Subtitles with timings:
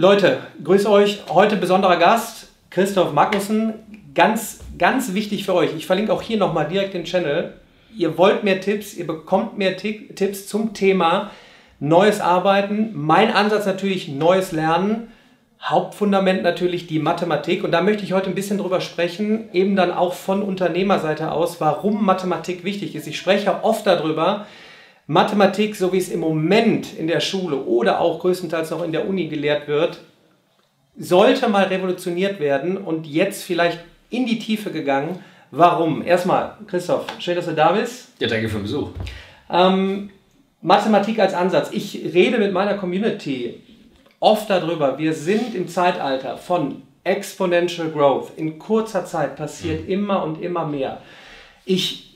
[0.00, 1.24] Leute, grüß euch.
[1.28, 3.74] Heute besonderer Gast, Christoph Magnussen.
[4.14, 5.76] Ganz, ganz wichtig für euch.
[5.76, 7.52] Ich verlinke auch hier nochmal direkt den Channel.
[7.94, 11.30] Ihr wollt mehr Tipps, ihr bekommt mehr Tipps zum Thema
[11.80, 12.92] neues Arbeiten.
[12.94, 15.08] Mein Ansatz natürlich neues Lernen.
[15.62, 17.62] Hauptfundament natürlich die Mathematik.
[17.62, 21.60] Und da möchte ich heute ein bisschen drüber sprechen, eben dann auch von Unternehmerseite aus,
[21.60, 23.06] warum Mathematik wichtig ist.
[23.06, 24.46] Ich spreche oft darüber,
[25.10, 29.08] Mathematik, so wie es im Moment in der Schule oder auch größtenteils noch in der
[29.08, 29.98] Uni gelehrt wird,
[30.96, 35.18] sollte mal revolutioniert werden und jetzt vielleicht in die Tiefe gegangen.
[35.50, 36.02] Warum?
[36.06, 38.12] Erstmal, Christoph, schön, dass du da bist.
[38.20, 38.90] Ja, danke für den Besuch.
[39.50, 40.10] Ähm,
[40.62, 41.70] Mathematik als Ansatz.
[41.72, 43.60] Ich rede mit meiner Community
[44.20, 44.96] oft darüber.
[44.96, 48.30] Wir sind im Zeitalter von Exponential Growth.
[48.36, 49.90] In kurzer Zeit passiert mhm.
[49.90, 51.02] immer und immer mehr.
[51.64, 52.09] Ich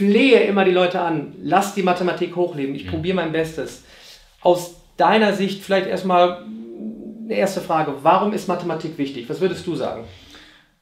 [0.00, 2.90] flehe immer die Leute an, lass die Mathematik hochleben, ich mhm.
[2.90, 3.84] probiere mein Bestes.
[4.40, 6.46] Aus deiner Sicht vielleicht erstmal
[7.24, 9.28] eine erste Frage, warum ist Mathematik wichtig?
[9.28, 10.04] Was würdest du sagen?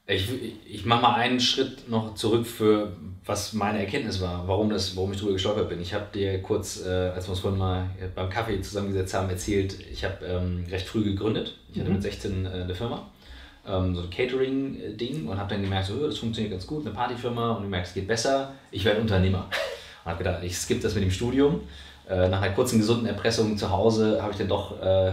[0.06, 0.28] Ich,
[0.70, 2.92] ich mache mal einen Schritt noch zurück für
[3.26, 5.82] was meine Erkenntnis war, warum, das, warum ich darüber gestolpert bin.
[5.82, 9.76] Ich habe dir kurz, äh, als wir uns vorhin mal beim Kaffee zusammengesetzt haben, erzählt,
[9.92, 11.58] ich habe ähm, recht früh gegründet.
[11.72, 11.96] Ich hatte mhm.
[11.96, 13.10] mit 16 äh, eine Firma
[13.68, 16.94] ähm, so ein Catering-Ding und habe dann gemerkt, so, oh, das funktioniert ganz gut, eine
[16.94, 19.48] Partyfirma und gemerkt, es geht besser, ich werde Unternehmer.
[20.04, 21.60] Und habe gedacht, ich skippe das mit dem Studium.
[22.08, 25.12] Äh, nach einer kurzen gesunden Erpressung zu Hause habe ich dann doch äh,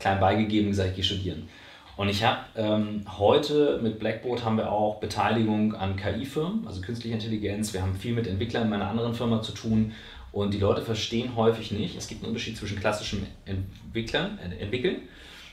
[0.00, 1.48] klein beigegeben und gesagt, ich gehe studieren.
[1.96, 7.14] Und ich habe ähm, heute mit Blackboard haben wir auch Beteiligung an KI-Firmen, also künstliche
[7.14, 7.72] Intelligenz.
[7.72, 9.92] Wir haben viel mit Entwicklern in meiner anderen Firma zu tun.
[10.32, 14.96] Und die Leute verstehen häufig nicht, es gibt einen Unterschied zwischen klassischem Entwicklern, äh, Entwickeln.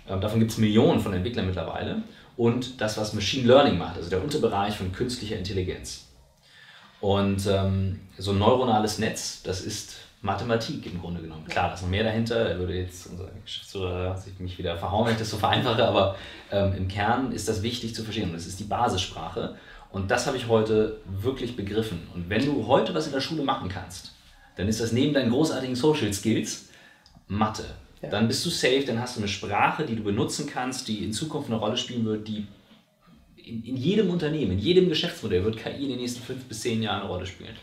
[0.09, 2.01] Ähm, davon gibt es Millionen von Entwicklern mittlerweile
[2.39, 6.05] und das, was Machine Learning macht, also der Unterbereich von künstlicher Intelligenz.
[7.01, 11.45] Und ähm, so ein neuronales Netz, das ist Mathematik im Grunde genommen.
[11.49, 15.05] Klar, da ist noch mehr dahinter, da würde jetzt unser Geschäftsführer sich mich wieder verhauen,
[15.05, 16.15] wenn ich das so vereinfache, aber
[16.49, 19.57] ähm, im Kern ist das wichtig zu verstehen und das ist die Basissprache.
[19.91, 22.07] Und das habe ich heute wirklich begriffen.
[22.15, 24.13] Und wenn du heute was in der Schule machen kannst,
[24.55, 26.69] dann ist das neben deinen großartigen Social Skills
[27.27, 27.65] Mathe.
[28.01, 28.09] Ja.
[28.09, 31.11] Dann bist du safe, dann hast du eine Sprache, die du benutzen kannst, die in
[31.11, 32.47] Zukunft eine Rolle spielen wird, die
[33.35, 36.81] in, in jedem Unternehmen, in jedem Geschäftsmodell wird KI in den nächsten fünf bis zehn
[36.81, 37.55] Jahren eine Rolle spielen.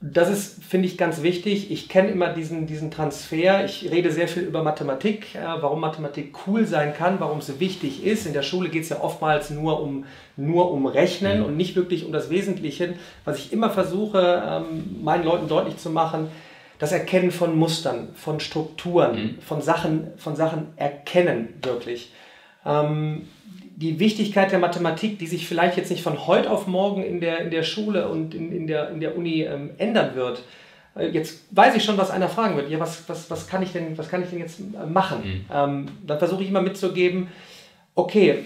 [0.00, 1.72] Das ist, finde ich, ganz wichtig.
[1.72, 3.64] Ich kenne immer diesen, diesen Transfer.
[3.64, 8.04] Ich rede sehr viel über Mathematik, äh, warum Mathematik cool sein kann, warum es wichtig
[8.04, 8.24] ist.
[8.24, 10.04] In der Schule geht es ja oftmals nur um,
[10.36, 11.46] nur um Rechnen mhm.
[11.46, 12.94] und nicht wirklich um das Wesentliche.
[13.24, 16.28] Was ich immer versuche, ähm, meinen Leuten deutlich zu machen,
[16.78, 19.38] das Erkennen von Mustern, von Strukturen, mhm.
[19.40, 22.12] von, Sachen, von Sachen erkennen wirklich.
[22.64, 23.28] Ähm,
[23.76, 27.40] die Wichtigkeit der Mathematik, die sich vielleicht jetzt nicht von heute auf morgen in der,
[27.40, 30.42] in der Schule und in, in, der, in der Uni ähm, ändern wird.
[30.96, 32.70] Äh, jetzt weiß ich schon, was einer fragen wird.
[32.70, 35.18] Ja, was, was, was, kann, ich denn, was kann ich denn jetzt äh, machen?
[35.24, 35.44] Mhm.
[35.52, 37.28] Ähm, dann versuche ich immer mitzugeben,
[37.94, 38.40] okay,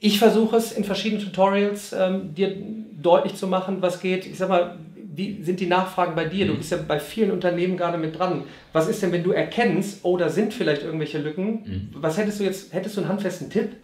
[0.00, 2.54] ich versuche es in verschiedenen Tutorials ähm, dir
[3.00, 4.26] deutlich zu machen, was geht.
[4.26, 4.78] Ich sag mal,
[5.18, 6.46] wie sind die Nachfragen bei dir?
[6.46, 6.58] Du mhm.
[6.58, 8.44] bist ja bei vielen Unternehmen gerade mit dran.
[8.72, 11.64] Was ist denn, wenn du erkennst, oh, da sind vielleicht irgendwelche Lücken?
[11.64, 11.88] Mhm.
[11.94, 13.76] Was hättest du jetzt, hättest du einen handfesten Tipp?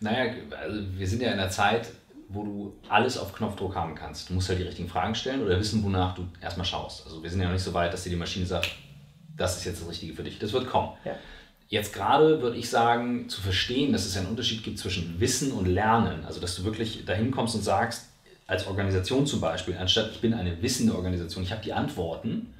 [0.00, 1.88] Naja, also wir sind ja in einer Zeit,
[2.28, 4.28] wo du alles auf Knopfdruck haben kannst.
[4.28, 7.06] Du musst halt die richtigen Fragen stellen oder wissen, wonach du erstmal schaust.
[7.06, 8.70] Also wir sind ja noch nicht so weit, dass dir die Maschine sagt,
[9.36, 10.38] das ist jetzt das Richtige für dich.
[10.38, 10.90] Das wird kommen.
[11.04, 11.12] Ja.
[11.68, 15.66] Jetzt gerade würde ich sagen, zu verstehen, dass es einen Unterschied gibt zwischen Wissen und
[15.66, 16.26] Lernen.
[16.26, 18.10] Also dass du wirklich dahin kommst und sagst,
[18.46, 22.54] als Organisation zum Beispiel, anstatt ich bin eine wissende Organisation, ich habe die Antworten,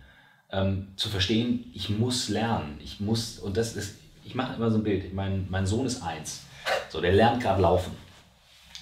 [0.50, 2.78] ähm, zu verstehen, ich muss lernen.
[2.82, 6.02] Ich muss, und das ist, ich mache immer so ein Bild, mein, mein Sohn ist
[6.02, 6.44] eins,
[6.88, 7.92] so, der lernt gerade laufen.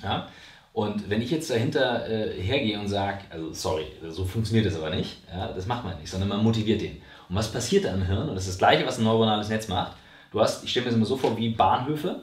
[0.03, 0.29] Ja?
[0.73, 4.91] Und wenn ich jetzt dahinter äh, hergehe und sage, also sorry, so funktioniert das aber
[4.91, 7.03] nicht, ja, das macht man nicht, sondern man motiviert den.
[7.29, 8.29] Und was passiert da im Hirn?
[8.29, 9.93] Und das ist das Gleiche, was ein neuronales Netz macht.
[10.31, 12.21] Du hast, ich stelle mir das immer so vor, wie Bahnhöfe,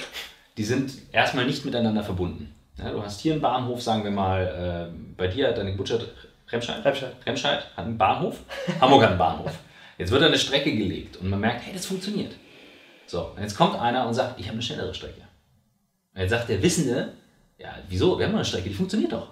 [0.57, 2.53] die sind erstmal nicht miteinander verbunden.
[2.79, 6.07] Ja, du hast hier einen Bahnhof, sagen wir mal, äh, bei dir hat deine Geburtsstadt
[6.49, 7.13] Remscheid, Remscheid.
[7.25, 8.39] Remscheid hat einen Bahnhof,
[8.79, 9.51] Hamburg hat einen Bahnhof.
[9.97, 12.31] Jetzt wird da eine Strecke gelegt und man merkt, hey, das funktioniert.
[13.05, 15.21] So, und jetzt kommt einer und sagt, ich habe eine schnellere Strecke.
[16.13, 17.13] Und jetzt sagt der Wissende,
[17.57, 18.17] ja, wieso?
[18.17, 19.27] Wir haben eine Strecke, die funktioniert doch.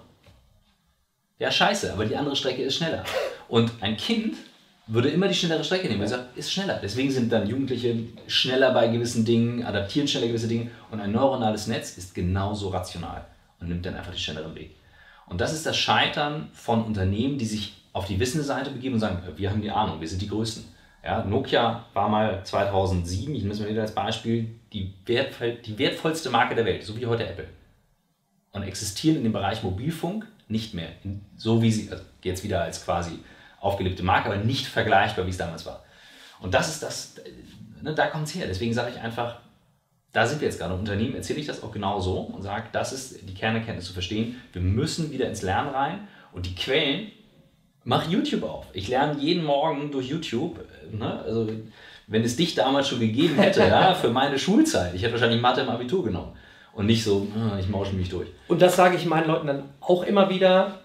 [1.38, 3.04] Ja, scheiße, aber die andere Strecke ist schneller.
[3.48, 4.36] Und ein Kind
[4.86, 6.78] würde immer die schnellere Strecke nehmen, weil er sagt, ist schneller.
[6.82, 7.96] Deswegen sind dann Jugendliche
[8.26, 13.24] schneller bei gewissen Dingen, adaptieren schneller gewisse Dinge und ein neuronales Netz ist genauso rational
[13.60, 14.76] und nimmt dann einfach den schnelleren Weg.
[15.26, 19.00] Und das ist das Scheitern von Unternehmen, die sich auf die wissende Seite begeben und
[19.00, 20.64] sagen, wir haben die Ahnung, wir sind die Größten.
[21.04, 26.30] Ja, Nokia war mal 2007, ich nehme mal wieder als Beispiel, die, wertvoll, die wertvollste
[26.30, 27.48] Marke der Welt, so wie heute Apple.
[28.52, 30.88] Und existieren in dem Bereich Mobilfunk nicht mehr,
[31.36, 33.18] so wie sie, also jetzt wieder als quasi
[33.60, 35.84] aufgelebte Marke, aber nicht vergleichbar, wie es damals war.
[36.40, 37.16] Und das ist das,
[37.82, 38.46] ne, da kommt es her.
[38.46, 39.40] Deswegen sage ich einfach,
[40.18, 40.74] da sind wir jetzt gerade.
[40.74, 43.92] Im Unternehmen erzähle ich das auch genau so und sage, das ist die Kernerkenntnis zu
[43.92, 44.34] verstehen.
[44.52, 47.12] Wir müssen wieder ins Lernen rein und die Quellen,
[47.84, 48.66] mach YouTube auf.
[48.72, 50.58] Ich lerne jeden Morgen durch YouTube.
[50.90, 51.20] Ne?
[51.20, 51.48] Also,
[52.08, 55.60] wenn es dich damals schon gegeben hätte, ja, für meine Schulzeit, ich hätte wahrscheinlich Mathe
[55.60, 56.32] im Abitur genommen.
[56.72, 58.28] Und nicht so, ah, ich mausche mich durch.
[58.48, 60.80] Und das sage ich meinen Leuten dann auch immer wieder.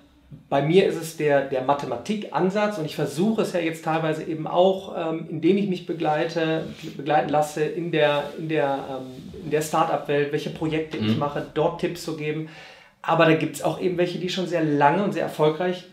[0.50, 4.48] Bei mir ist es der, der Mathematikansatz und ich versuche es ja jetzt teilweise eben
[4.48, 6.66] auch, ähm, indem ich mich begleite,
[6.96, 11.10] begleiten lasse in der, in der, ähm, der Startup-Welt, welche Projekte mhm.
[11.10, 12.50] ich mache, dort Tipps zu geben.
[13.02, 15.86] Aber da gibt es auch eben welche, die schon sehr lange und sehr erfolgreich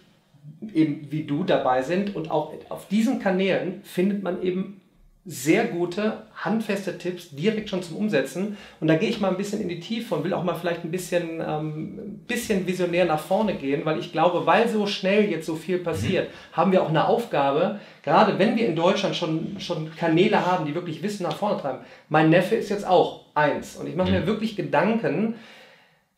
[0.75, 2.15] eben wie du dabei sind.
[2.15, 4.81] Und auch auf diesen Kanälen findet man eben
[5.27, 8.57] sehr gute, handfeste Tipps direkt schon zum Umsetzen.
[8.81, 10.83] Und da gehe ich mal ein bisschen in die Tiefe und will auch mal vielleicht
[10.83, 15.45] ein bisschen, ähm, bisschen visionär nach vorne gehen, weil ich glaube, weil so schnell jetzt
[15.45, 16.57] so viel passiert, mhm.
[16.57, 20.75] haben wir auch eine Aufgabe, gerade wenn wir in Deutschland schon, schon Kanäle haben, die
[20.75, 21.81] wirklich Wissen nach vorne treiben.
[22.09, 24.21] Mein Neffe ist jetzt auch eins und ich mache mhm.
[24.21, 25.35] mir wirklich Gedanken,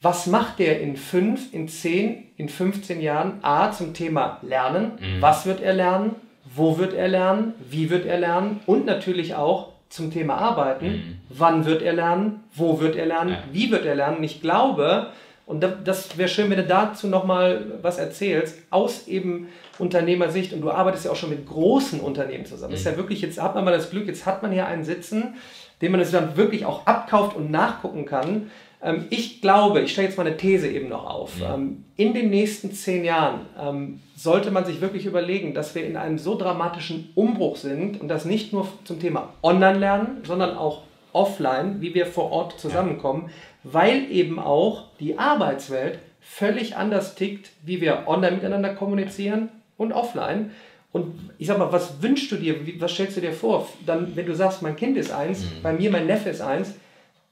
[0.00, 3.38] was macht der in fünf, in zehn, in 15 Jahren?
[3.42, 4.92] A, zum Thema Lernen.
[5.00, 5.22] Mhm.
[5.22, 6.16] Was wird er lernen?
[6.54, 11.18] Wo wird er lernen, wie wird er lernen und natürlich auch zum Thema Arbeiten, mhm.
[11.28, 13.42] wann wird er lernen, wo wird er lernen, ja.
[13.52, 14.18] wie wird er lernen.
[14.18, 15.08] Und ich glaube,
[15.44, 20.70] und das wäre schön, wenn du dazu nochmal was erzählst, aus eben Unternehmersicht, und du
[20.70, 22.72] arbeitest ja auch schon mit großen Unternehmen zusammen.
[22.72, 22.76] Mhm.
[22.76, 25.34] Ist ja wirklich, jetzt hat man mal das Glück, jetzt hat man hier einen sitzen,
[25.82, 28.50] den man es dann wirklich auch abkauft und nachgucken kann.
[28.82, 31.38] Ähm, ich glaube, ich stelle jetzt mal eine These eben noch auf.
[31.38, 31.54] Ja.
[31.54, 35.96] Ähm, in den nächsten zehn Jahren ähm, sollte man sich wirklich überlegen, dass wir in
[35.96, 40.82] einem so dramatischen Umbruch sind und das nicht nur zum Thema Online-Lernen, sondern auch
[41.12, 43.72] offline, wie wir vor Ort zusammenkommen, ja.
[43.72, 50.52] weil eben auch die Arbeitswelt völlig anders tickt, wie wir online miteinander kommunizieren und offline.
[50.92, 53.68] Und ich sag mal, was wünschst du dir, was stellst du dir vor?
[53.86, 55.62] Dann, wenn du sagst, mein Kind ist eins, mhm.
[55.62, 56.74] bei mir mein Neffe ist eins,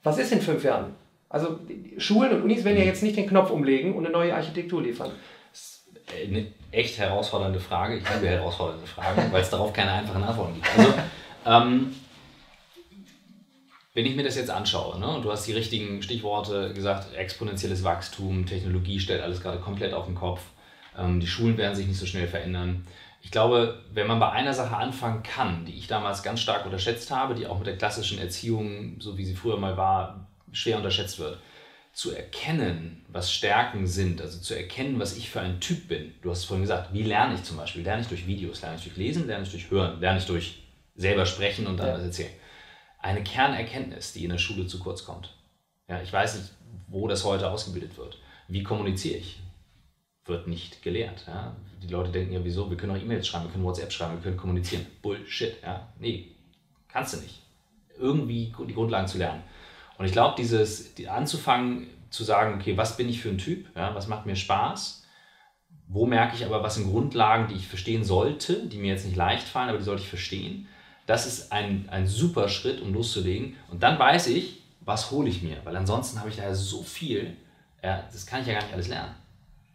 [0.03, 0.95] was ist in fünf Jahren?
[1.31, 1.59] Also
[1.97, 5.11] Schulen und Unis werden ja jetzt nicht den Knopf umlegen und eine neue Architektur liefern.
[6.13, 7.97] Eine echt herausfordernde Frage.
[7.97, 10.67] Ich liebe herausfordernde Fragen, weil es darauf keine einfachen Antworten gibt.
[10.77, 10.93] Also,
[11.45, 11.95] ähm,
[13.93, 17.83] wenn ich mir das jetzt anschaue, ne, und du hast die richtigen Stichworte gesagt, exponentielles
[17.83, 20.41] Wachstum, Technologie stellt alles gerade komplett auf den Kopf,
[20.97, 22.85] ähm, die Schulen werden sich nicht so schnell verändern.
[23.21, 27.11] Ich glaube, wenn man bei einer Sache anfangen kann, die ich damals ganz stark unterschätzt
[27.11, 31.19] habe, die auch mit der klassischen Erziehung, so wie sie früher mal war, schwer unterschätzt
[31.19, 31.39] wird.
[31.93, 36.13] Zu erkennen, was Stärken sind, also zu erkennen, was ich für ein Typ bin.
[36.21, 37.83] Du hast es vorhin gesagt, wie lerne ich zum Beispiel?
[37.83, 40.63] Lerne ich durch Videos, lerne ich durch Lesen, lerne ich durch Hören, lerne ich durch
[40.95, 41.93] selber sprechen und dann ja.
[41.95, 42.31] was erzählen.
[42.99, 45.35] Eine Kernerkenntnis, die in der Schule zu kurz kommt.
[45.89, 46.51] Ja, ich weiß nicht,
[46.87, 48.17] wo das heute ausgebildet wird.
[48.47, 49.39] Wie kommuniziere ich?
[50.25, 51.25] Wird nicht gelehrt.
[51.27, 51.55] Ja?
[51.81, 52.69] Die Leute denken ja, wieso?
[52.69, 54.85] Wir können auch E-Mails schreiben, wir können WhatsApp schreiben, wir können kommunizieren.
[55.01, 55.55] Bullshit.
[55.63, 55.91] Ja?
[55.99, 56.31] Nee,
[56.87, 57.41] kannst du nicht.
[57.97, 59.43] Irgendwie die Grundlagen zu lernen.
[59.97, 63.67] Und ich glaube, dieses die anzufangen zu sagen, okay, was bin ich für ein Typ,
[63.75, 65.05] ja, was macht mir Spaß,
[65.87, 69.15] wo merke ich aber, was sind Grundlagen, die ich verstehen sollte, die mir jetzt nicht
[69.15, 70.67] leicht fallen, aber die sollte ich verstehen.
[71.05, 73.55] Das ist ein, ein super Schritt, um loszulegen.
[73.69, 76.81] Und dann weiß ich, was hole ich mir, weil ansonsten habe ich da ja so
[76.81, 77.35] viel,
[77.83, 79.15] ja, das kann ich ja gar nicht alles lernen.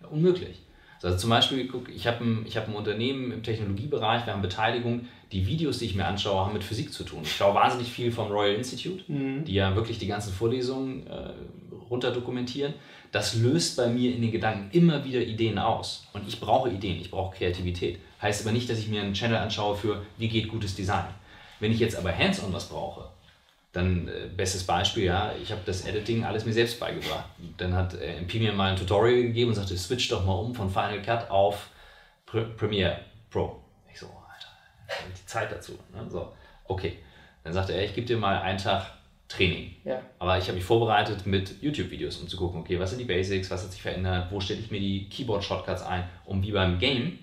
[0.00, 0.65] Ja, unmöglich.
[1.02, 5.06] Also zum Beispiel, guck, ich habe ein, hab ein Unternehmen im Technologiebereich, wir haben Beteiligung.
[5.32, 7.20] Die Videos, die ich mir anschaue, haben mit Physik zu tun.
[7.22, 9.44] Ich schaue wahnsinnig viel vom Royal Institute, mhm.
[9.44, 11.30] die ja wirklich die ganzen Vorlesungen äh,
[11.90, 12.74] runter dokumentieren.
[13.12, 16.06] Das löst bei mir in den Gedanken immer wieder Ideen aus.
[16.12, 17.98] Und ich brauche Ideen, ich brauche Kreativität.
[18.22, 21.06] Heißt aber nicht, dass ich mir einen Channel anschaue für, wie geht gutes Design.
[21.60, 23.08] Wenn ich jetzt aber hands-on was brauche,
[23.76, 27.26] dann, äh, bestes Beispiel, ja, ich habe das Editing alles mir selbst beigebracht.
[27.58, 30.54] Dann hat äh, MP mir mal ein Tutorial gegeben und sagte, switch doch mal um
[30.54, 31.70] von Final Cut auf
[32.24, 33.60] Pr Premiere Pro.
[33.92, 34.48] Ich so, Alter,
[35.08, 35.72] die Zeit dazu.
[35.94, 36.06] Ne?
[36.08, 36.32] So,
[36.64, 36.98] okay.
[37.44, 38.86] Dann sagte er, ich gebe dir mal einen Tag
[39.28, 39.74] Training.
[39.84, 40.00] Ja.
[40.18, 43.50] Aber ich habe mich vorbereitet mit YouTube-Videos, um zu gucken, okay, was sind die Basics,
[43.50, 47.18] was hat sich verändert, wo stelle ich mir die Keyboard-Shortcuts ein, um wie beim Game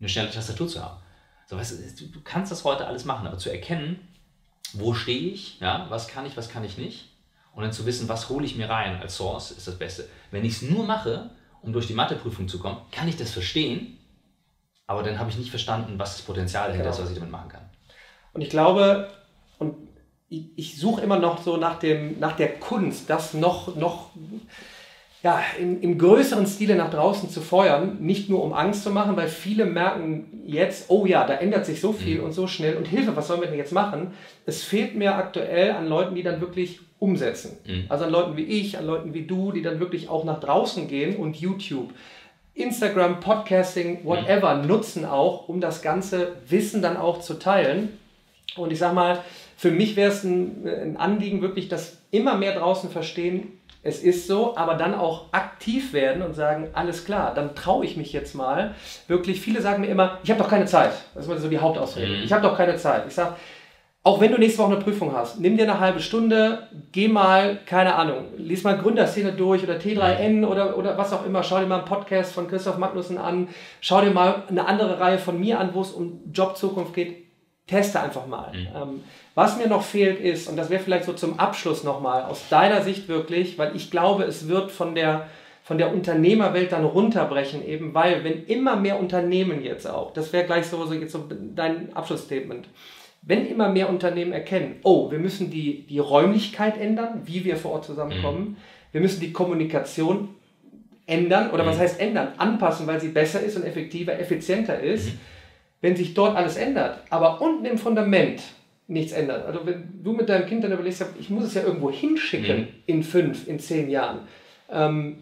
[0.00, 0.98] eine schnelle Tastatur zu haben.
[1.46, 4.00] So, weißt du, du kannst das heute alles machen, aber zu erkennen,
[4.74, 7.08] wo stehe ich, ja, was kann ich, was kann ich nicht.
[7.54, 10.08] Und dann zu wissen, was hole ich mir rein als Source, ist das Beste.
[10.30, 11.30] Wenn ich es nur mache,
[11.62, 13.98] um durch die Matheprüfung zu kommen, kann ich das verstehen,
[14.86, 16.96] aber dann habe ich nicht verstanden, was das Potenzial dahinter genau.
[16.96, 17.70] ist, was ich damit machen kann.
[18.32, 19.10] Und ich glaube,
[19.58, 19.74] und
[20.28, 24.10] ich, ich suche immer noch so nach, dem, nach der Kunst, das noch, noch
[25.22, 29.16] ja, im, im größeren Stile nach draußen zu feuern, nicht nur um Angst zu machen,
[29.16, 32.26] weil viele merken jetzt, oh ja, da ändert sich so viel mhm.
[32.26, 34.12] und so schnell und Hilfe, was sollen wir denn jetzt machen?
[34.44, 37.58] Es fehlt mir aktuell an Leuten, die dann wirklich umsetzen.
[37.66, 37.86] Mhm.
[37.88, 40.86] Also an Leuten wie ich, an Leuten wie du, die dann wirklich auch nach draußen
[40.86, 41.92] gehen und YouTube,
[42.54, 44.66] Instagram, Podcasting, whatever mhm.
[44.66, 47.98] nutzen auch, um das ganze Wissen dann auch zu teilen.
[48.56, 49.22] Und ich sag mal,
[49.56, 54.26] für mich wäre es ein, ein Anliegen wirklich, dass immer mehr draußen verstehen, es ist
[54.26, 58.34] so, aber dann auch aktiv werden und sagen, alles klar, dann traue ich mich jetzt
[58.34, 58.74] mal.
[59.06, 60.92] Wirklich, viele sagen mir immer, ich habe doch keine Zeit.
[61.14, 62.18] Das ist so die Hauptausrede.
[62.18, 62.22] Mhm.
[62.24, 63.04] Ich habe doch keine Zeit.
[63.06, 63.34] Ich sage,
[64.02, 67.58] auch wenn du nächste Woche eine Prüfung hast, nimm dir eine halbe Stunde, geh mal,
[67.66, 71.66] keine Ahnung, lies mal Gründerszene durch oder T3N oder, oder was auch immer, schau dir
[71.66, 73.48] mal einen Podcast von Christoph Magnussen an,
[73.80, 77.25] schau dir mal eine andere Reihe von mir an, wo es um Jobzukunft geht,
[77.66, 78.52] teste einfach mal.
[78.52, 78.66] Mhm.
[78.74, 79.04] Ähm,
[79.34, 82.82] was mir noch fehlt ist, und das wäre vielleicht so zum Abschluss nochmal, aus deiner
[82.82, 85.28] Sicht wirklich, weil ich glaube, es wird von der,
[85.62, 90.46] von der Unternehmerwelt dann runterbrechen, eben weil, wenn immer mehr Unternehmen jetzt auch, das wäre
[90.46, 92.68] gleich so, so jetzt so dein Abschlussstatement,
[93.22, 97.72] wenn immer mehr Unternehmen erkennen, oh, wir müssen die, die Räumlichkeit ändern, wie wir vor
[97.72, 98.56] Ort zusammenkommen, mhm.
[98.92, 100.28] wir müssen die Kommunikation
[101.06, 101.68] ändern, oder mhm.
[101.68, 102.28] was heißt ändern?
[102.38, 105.06] Anpassen, weil sie besser ist und effektiver, effizienter ist.
[105.06, 105.20] Mhm.
[105.86, 108.42] Wenn sich dort alles ändert, aber unten im Fundament
[108.88, 109.46] nichts ändert.
[109.46, 112.68] Also wenn du mit deinem Kind dann überlegst, ich muss es ja irgendwo hinschicken mhm.
[112.86, 114.22] in fünf, in zehn Jahren.
[114.68, 115.18] Ähm,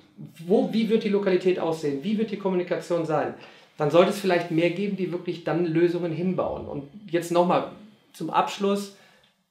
[0.47, 2.03] wo, wie wird die Lokalität aussehen?
[2.03, 3.35] Wie wird die Kommunikation sein?
[3.77, 6.67] Dann sollte es vielleicht mehr geben, die wirklich dann Lösungen hinbauen.
[6.67, 7.73] Und jetzt nochmal
[8.15, 8.97] zum Abschluss.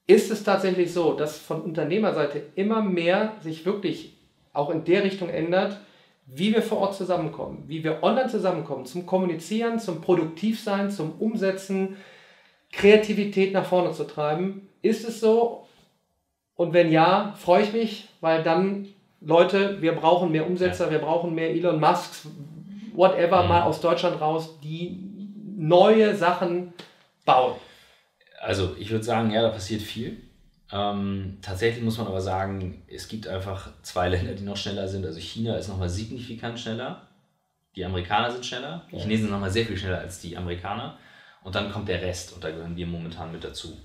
[0.07, 4.17] Ist es tatsächlich so, dass von Unternehmerseite immer mehr sich wirklich
[4.51, 5.79] auch in der Richtung ändert,
[6.25, 11.97] wie wir vor Ort zusammenkommen, wie wir online zusammenkommen, zum Kommunizieren, zum Produktivsein, zum Umsetzen,
[12.71, 14.67] Kreativität nach vorne zu treiben.
[14.81, 15.67] Ist es so?
[16.55, 18.87] Und wenn ja, freue ich mich, weil dann,
[19.21, 22.27] Leute, wir brauchen mehr Umsetzer, wir brauchen mehr Elon Musks,
[22.93, 23.49] whatever, mhm.
[23.49, 24.99] mal aus Deutschland raus, die
[25.55, 26.73] neue Sachen
[27.25, 27.55] bauen.
[28.41, 30.21] Also ich würde sagen, ja, da passiert viel.
[30.73, 35.05] Ähm, tatsächlich muss man aber sagen, es gibt einfach zwei Länder, die noch schneller sind.
[35.05, 37.03] Also China ist nochmal signifikant schneller.
[37.75, 38.83] Die Amerikaner sind schneller.
[38.91, 40.97] Die Chinesen sind nochmal sehr viel schneller als die Amerikaner.
[41.43, 43.77] Und dann kommt der Rest und da gehören wir momentan mit dazu.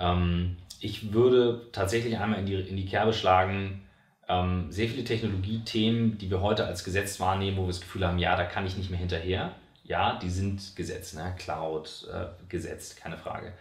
[0.00, 3.86] Ähm, ich würde tatsächlich einmal in die, in die Kerbe schlagen,
[4.28, 8.18] ähm, sehr viele Technologiethemen, die wir heute als Gesetz wahrnehmen, wo wir das Gefühl haben,
[8.18, 9.54] ja, da kann ich nicht mehr hinterher.
[9.84, 11.34] Ja, die sind gesetzt, ne?
[11.38, 13.52] Cloud äh, gesetzt, keine Frage.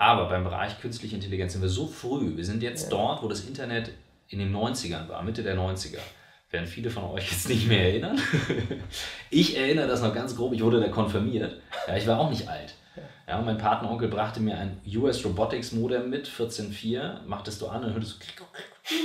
[0.00, 2.34] Aber beim Bereich künstliche Intelligenz sind wir so früh.
[2.34, 2.88] Wir sind jetzt ja.
[2.96, 3.90] dort, wo das Internet
[4.28, 5.98] in den 90ern war, Mitte der 90er.
[6.50, 8.18] Werden viele von euch jetzt nicht mehr erinnern.
[9.30, 10.54] ich erinnere das noch ganz grob.
[10.54, 11.60] Ich wurde da konfirmiert.
[11.86, 12.74] Ja, ich war auch nicht alt.
[13.28, 17.92] Ja, mein Patenonkel brachte mir ein US Robotics Modem mit, 14.4, machtest du an und
[17.92, 18.96] hörtest so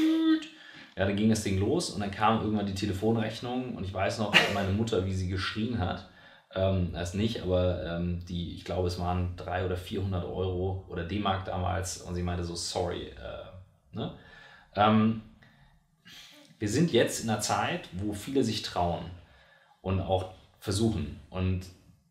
[0.97, 4.19] ja, dann ging das Ding los und dann kam irgendwann die Telefonrechnung und ich weiß
[4.19, 6.07] noch, meine Mutter, wie sie geschrien hat.
[6.55, 11.03] Ähm, das nicht, aber ähm, die, ich glaube, es waren 300 oder 400 Euro oder
[11.03, 13.07] D-Mark damals und sie meinte so, sorry.
[13.07, 14.13] Äh, ne?
[14.75, 15.21] ähm,
[16.57, 19.05] wir sind jetzt in einer Zeit, wo viele sich trauen
[19.81, 21.19] und auch versuchen.
[21.29, 21.65] Und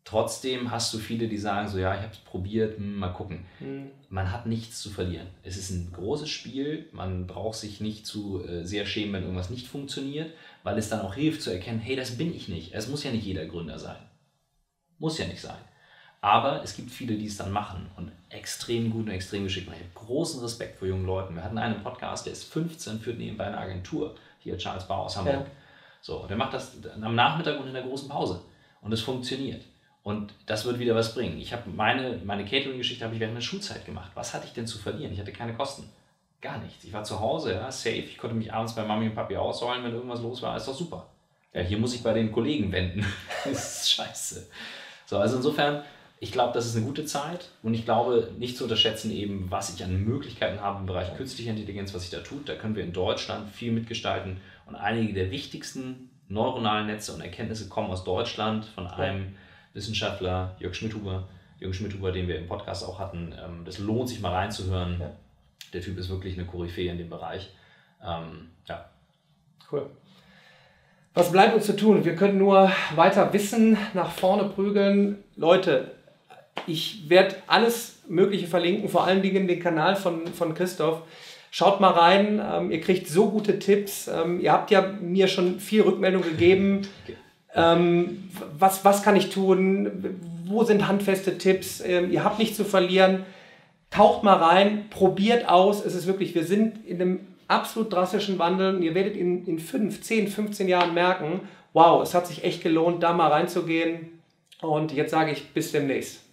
[0.05, 3.43] Trotzdem hast du viele, die sagen so, ja, ich habe es probiert, hm, mal gucken.
[3.59, 3.89] Mhm.
[4.09, 5.25] Man hat nichts zu verlieren.
[5.41, 9.49] Es ist ein großes Spiel, man braucht sich nicht zu äh, sehr schämen, wenn irgendwas
[9.49, 12.75] nicht funktioniert, weil es dann auch hilft zu erkennen, hey, das bin ich nicht.
[12.75, 13.97] Es muss ja nicht jeder Gründer sein.
[14.99, 15.57] Muss ja nicht sein.
[16.21, 19.77] Aber es gibt viele, die es dann machen und extrem gut und extrem geschickt machen.
[19.79, 21.35] Ich habe großen Respekt vor jungen Leuten.
[21.35, 25.17] Wir hatten einen Podcast, der ist 15, führt nebenbei eine Agentur, hier Charles Bauer aus
[25.17, 25.35] Hamburg.
[25.35, 25.45] Ja.
[26.01, 28.41] So, der macht das am Nachmittag und in der großen Pause.
[28.81, 29.63] Und es funktioniert.
[30.03, 31.39] Und das wird wieder was bringen.
[31.39, 34.11] Ich habe meine, meine Catering-Geschichte habe ich während der Schulzeit gemacht.
[34.13, 35.11] Was hatte ich denn zu verlieren?
[35.11, 35.89] Ich hatte keine Kosten.
[36.41, 36.83] Gar nichts.
[36.83, 37.97] Ich war zu Hause, ja, safe.
[37.97, 40.55] Ich konnte mich abends bei Mami und Papi ausrollen, wenn irgendwas los war.
[40.57, 41.07] Ist doch super.
[41.53, 43.03] Ja, hier muss ich bei den Kollegen wenden.
[43.43, 44.47] das ist scheiße.
[45.05, 45.83] So, also insofern,
[46.19, 49.73] ich glaube, das ist eine gute Zeit und ich glaube, nicht zu unterschätzen eben, was
[49.73, 52.49] ich an Möglichkeiten habe im Bereich künstlicher Intelligenz, was sich da tut.
[52.49, 57.69] Da können wir in Deutschland viel mitgestalten und einige der wichtigsten neuronalen Netze und Erkenntnisse
[57.69, 59.35] kommen aus Deutschland von einem
[59.73, 61.27] Wissenschaftler, Jörg Schmidhuber,
[61.59, 63.33] Jürgen Schmidhuber, den wir im Podcast auch hatten.
[63.37, 64.99] Ähm, das lohnt sich mal reinzuhören.
[64.99, 65.11] Ja.
[65.73, 67.51] Der Typ ist wirklich eine Koryphäe in dem Bereich.
[68.03, 68.89] Ähm, ja.
[69.71, 69.89] Cool.
[71.15, 72.03] Was bleibt uns zu tun?
[72.03, 75.23] Wir können nur weiter Wissen nach vorne prügeln.
[75.37, 75.91] Leute,
[76.67, 81.03] ich werde alles Mögliche verlinken, vor allen Dingen den Kanal von, von Christoph.
[81.51, 84.09] Schaut mal rein, ähm, ihr kriegt so gute Tipps.
[84.09, 86.81] Ähm, ihr habt ja mir schon viel Rückmeldung gegeben.
[87.55, 88.29] Ähm,
[88.59, 90.17] was, was kann ich tun?
[90.43, 91.79] Wo sind handfeste Tipps?
[91.79, 93.25] Ähm, ihr habt nichts zu verlieren.
[93.89, 95.85] Taucht mal rein, probiert aus.
[95.85, 99.59] Es ist wirklich, wir sind in einem absolut drastischen Wandel und ihr werdet in, in
[99.59, 101.41] 5, 10, 15 Jahren merken,
[101.73, 104.19] wow, es hat sich echt gelohnt, da mal reinzugehen.
[104.61, 106.24] Und jetzt sage ich bis demnächst.